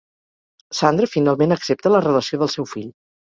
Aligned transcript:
Sandra 0.77 1.09
finalment 1.11 1.55
accepta 1.57 1.93
la 1.97 2.01
relació 2.07 2.43
del 2.45 2.53
seu 2.57 2.67
fill. 2.75 2.89